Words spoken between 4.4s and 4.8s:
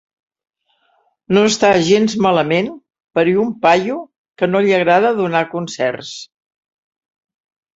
qui no li